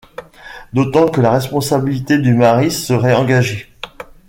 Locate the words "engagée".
3.13-3.71